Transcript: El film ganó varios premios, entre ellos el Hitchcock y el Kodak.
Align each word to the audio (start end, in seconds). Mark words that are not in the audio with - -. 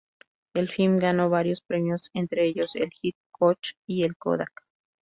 El 0.55 0.67
film 0.69 0.97
ganó 0.97 1.29
varios 1.29 1.61
premios, 1.61 2.09
entre 2.15 2.47
ellos 2.47 2.75
el 2.75 2.89
Hitchcock 3.03 3.59
y 3.85 4.01
el 4.01 4.17
Kodak. 4.17 4.63